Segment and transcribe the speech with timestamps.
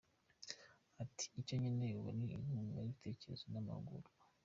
[1.03, 4.11] Ati “Icyo nkeneye ubu ni inkunga y’ibitekerezo n’amahugurwa.